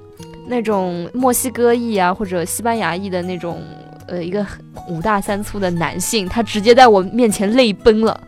[0.46, 3.62] 那种墨西哥裔啊或者西班牙裔的那种
[4.09, 4.44] 呃一个
[4.88, 8.18] 五大三粗的男性，他直接在我面前泪奔了。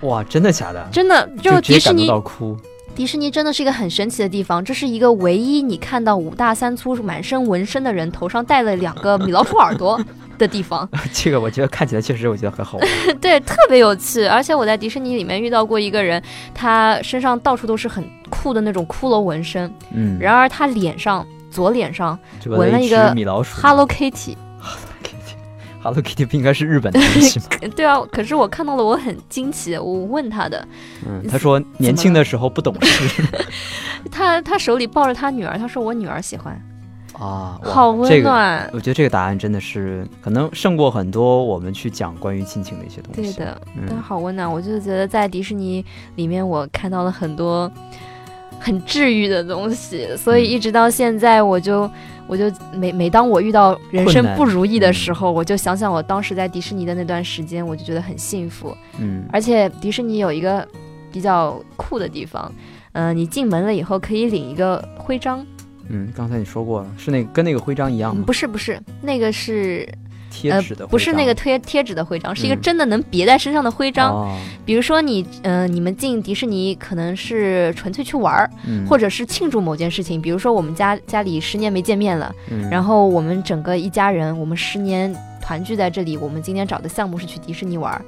[0.00, 0.88] 哇，真的假的？
[0.90, 2.10] 真的，就迪士尼
[2.94, 10.00] 迪士尼真的是一个很神奇的地方，这是一个唯一你看到五大三粗、满身纹身的人头上戴了两个米老鼠耳朵
[10.38, 10.88] 的地方。
[11.12, 12.88] 这个我觉得看起来确实我觉得很好玩。
[13.20, 14.24] 对，特别有趣。
[14.24, 16.22] 而且我在迪士尼里面遇到过一个人，
[16.54, 24.36] 他身上到处都是很酷的那种骷髅纹身，嗯，然而他脸上左脸上纹了一个米老鼠 Hello Kitty。
[25.80, 27.46] Hello Kitty 不应该是日本的东西吗？
[27.76, 29.78] 对啊，可是我看到了，我很惊奇。
[29.78, 30.66] 我问他的，
[31.06, 33.22] 嗯，他说年轻的时候不懂事
[34.10, 36.60] 他他手里抱着他女儿，他说我女儿喜欢，
[37.14, 38.70] 啊，好温这个暖。
[38.72, 43.32] 我觉得这个答案真的是可能胜过很多我们去讲关于亲情的一些东西。
[43.32, 44.50] 对的，但嗯，好温暖。
[44.50, 45.84] 我就觉得在迪士尼
[46.16, 47.70] 里面，我看到了很多
[48.60, 51.90] 很治愈的东西，所以嗯一直到现在，我就
[52.26, 58.76] 我就每每当我遇到人生不如意的嗯时候，我就想想我当时在迪士尼的那段时间，我就觉得很幸福。
[58.98, 60.66] 嗯，而且迪士尼有一个
[61.10, 62.52] 比较酷的地方，
[62.92, 65.44] 嗯、你进门了以后可以领一个徽章，
[65.88, 68.22] 嗯，刚才你说过了，是那个跟那个徽章一样吗？
[68.22, 69.88] 嗯不是不是，那个是
[70.30, 74.12] 贴纸的不是那个贴贴纸的徽章，是一个嗯真的能别在身上的徽章。
[74.12, 80.20] 哦比如说你，嗯、你们进迪士尼可能是纯粹去玩儿，嗯，或者是庆祝某件事情。
[80.20, 86.18] 比如说我们家家里十年没见面了，嗯，然后我们整个一家人，我们十年团聚在这里。
[86.18, 88.04] 我们今天找的项目是去迪士尼玩儿，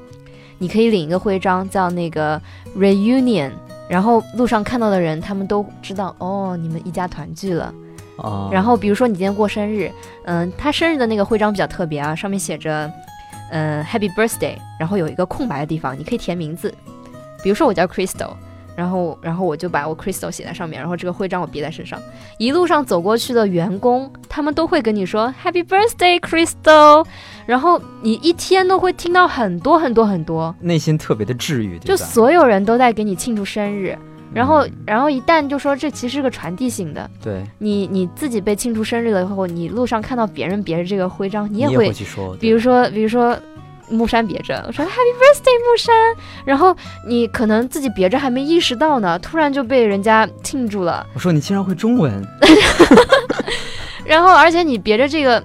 [0.58, 2.38] 你可以领一个徽章，叫那个
[2.76, 3.50] reunion。
[3.90, 7.74] 然后路上看到的人，他们都知道哦，你们一家团聚了。
[8.18, 9.90] 哦，然后比如说你今天过生日，
[10.26, 12.88] 嗯、他生日的那个徽章比较特别啊，上面写着，
[13.50, 16.72] 嗯、Happy Birthday，然后有一个空白的地方，你可以填名字，
[17.42, 18.30] 比如说我叫 Crystal，
[18.80, 22.00] 然后然后我就把我 Crystal 写在上面，然后这个徽章我别在身上，
[22.38, 27.04] 一路上走过去的员工，他们都会跟你说 Happy Birthday Crystal，
[27.44, 31.94] 然后你一天都会听到很多很多很多，内心特别的治愈，就？
[31.94, 33.94] 所有人都在给你庆祝生日。
[34.32, 43.36] 然后，然后一旦就说这其实是个传递性的，对你你自己被庆祝生日了以后，你路上看到别人别着这个徽章，你也会去说，比如说，比如说
[43.90, 45.94] 木山别着，我说 Happy Birthday 木山，
[46.44, 46.74] 然后
[47.06, 51.06] 你可能自己别着还没意识到呢，突然就被人家庆祝了。
[51.14, 52.24] 我说你竟然会中文，
[54.06, 55.42] 然后而且你别着这个，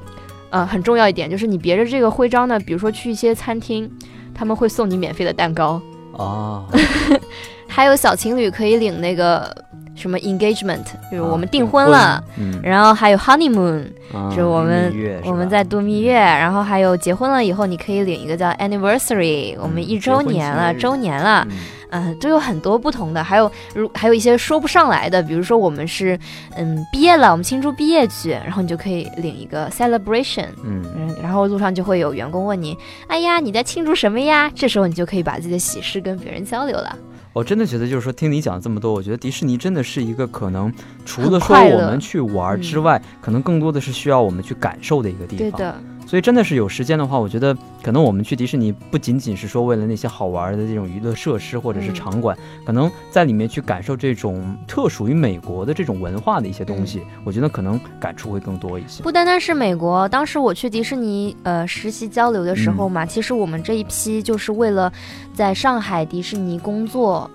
[0.50, 3.92] 呃，很重要一点就是你别着这个徽章呢，比如说去一些餐厅，
[4.34, 5.82] 他们会送你免费的蛋糕
[6.14, 6.66] 哦。
[7.68, 9.54] 还有小情侣可以领那个
[9.96, 12.24] 什么 engagement，就是我们订婚了，
[12.62, 13.86] 然后还有 honeymoon，
[14.30, 14.94] 就是我们
[15.24, 21.48] 我们在度蜜月，然后还有结婚了以后你可以领一个叫 anniversary，我们一周年了，周年了，
[21.92, 26.20] 嗯，都有很多不同的，还有如还有一些说不上来的，比如说我们是
[26.56, 32.78] 嗯毕业了，我们庆祝毕业去，然后你就可以领一个 celebration，嗯，然后路上就会有员工问你，
[33.08, 34.52] 哎呀你在庆祝什么呀？
[34.54, 36.98] 这时候你就可以把自己的喜事跟别人交流了。
[37.36, 40.72] 我真的觉得，就是说，听你讲这么多，我觉得迪士尼真的是一个可能，
[41.06, 45.52] 除了说我们去玩之外，可能更多的是需要我们去感受的一个地方。
[45.52, 45.76] 对的。
[46.06, 59.04] 所以真的是有时间的话，我觉得可能我们去迪士尼不仅仅是说为了那些好玩的这种娱乐设施或者是场馆，可能在里面去感受这种特属于美国的这种文化的一些东西，我觉得可能感触会更多一些。
[59.04, 64.92] 不单单是美国，当时我去迪士尼呃实习交流的时候嘛，其实我们这一批就是为了
[65.34, 67.30] 在上海迪士尼工作。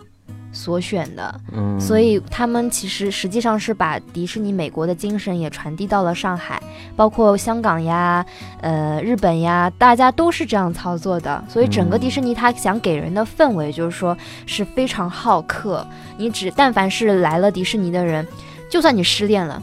[0.52, 1.40] 所选的，
[1.78, 6.60] 所以他们其实实际上是把迪士尼美国的精神也传递到了上海，
[6.96, 8.24] 包括香港呀、
[8.60, 11.42] 呃日本呀，大家都是这样操作的。
[11.48, 15.86] 所以整个迪士尼他想给人的氛围就是说是非常好客。
[16.16, 18.26] 你只但凡是来了迪士尼的人，
[18.68, 19.62] 就算你失恋了，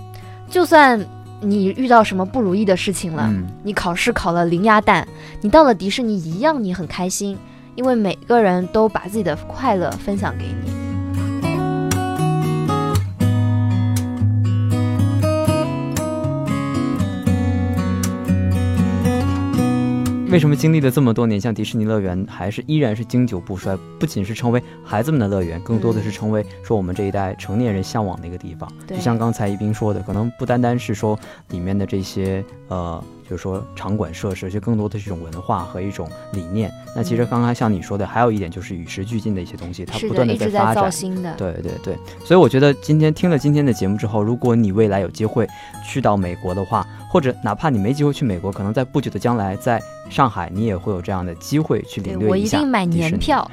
[0.49, 1.05] 就算
[1.41, 3.29] 你遇到什么不如意的事情了，
[3.61, 5.05] 你考试考了零鸭蛋，
[5.41, 7.37] 你到了迪士尼一样你很开心。
[7.77, 10.71] 因为每个人都把自己的快乐分享给你。
[20.29, 23.77] 为什么经历了这么多年，像迪士尼乐园还是依然是经久不衰？
[23.99, 28.67] 不仅是成为孩子们的乐园，更多的是成为说我们这一代成年人向往的一个地方。
[28.87, 31.17] 就像刚才一斌说的，可能不单单是说
[31.49, 33.03] 里面的这些呃。
[33.29, 36.71] 就是说，场馆设施，就更多的是一种文化和一种理念。
[36.95, 40.91] 那其实刚刚像你说的，还有一点就是与时俱进的一些东西，它不断的在发展。
[41.37, 45.47] 对对对，所以我觉得今天听了今天的节目之后，如果你未来有机会
[45.85, 52.57] 去到美国的话，或者哪怕你没机会去美国，可能在不久的将来，在上海你也会有这样的机会去领略一下。
[52.57, 53.49] 我一定买年票，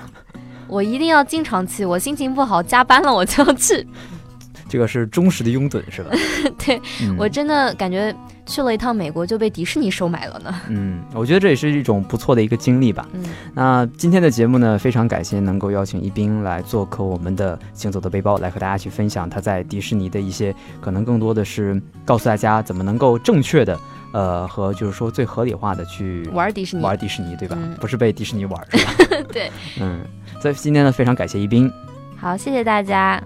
[0.69, 1.85] 我一定要经常去。
[1.85, 3.87] 我心情不好加班了，我就要去。
[4.69, 6.11] 这个是忠实的拥趸是吧？
[6.65, 6.81] 对
[7.19, 8.15] 我真的感觉
[8.47, 10.55] 去了一趟美国就被迪士尼收买了呢。
[10.69, 13.09] 嗯，我觉得这也是一种不错的一个经历吧。
[13.13, 13.25] 嗯，
[13.55, 23.79] 那今天的节目呢，非常感谢能够邀请一斌来做客我们的行走的背包，来和大家去分享他在迪士尼的一些可能更多的是告诉大家怎么能够正确的
[24.13, 27.57] 呃和就是说最合理化的去玩迪士尼，玩迪士尼对吧？
[27.81, 28.93] 不是被迪士尼玩是吧？
[29.33, 30.01] 对，嗯，
[30.41, 31.71] 所以今天呢非常感谢一斌。
[32.17, 33.23] 好，谢谢大家。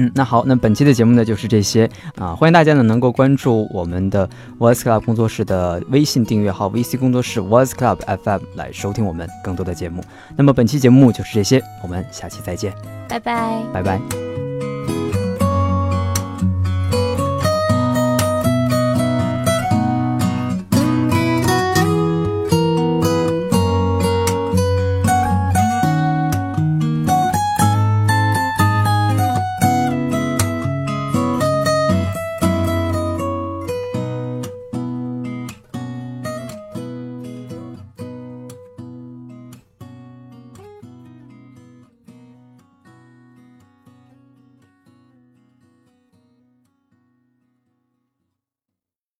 [0.00, 10.00] 嗯，那好，那本期的节目呢就是这些啊，欢迎大家呢能够关注我们的 Voice Club 工作室的微信订阅号 VC 工作室 Voice Club FM 来收听我们更多的节目。
[10.36, 12.72] 那么本期节目就是这些，我们下期再见，
[13.08, 14.67] 拜拜，拜拜。